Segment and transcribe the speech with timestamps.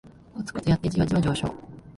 [0.35, 1.53] コツコツやってジワジワ上昇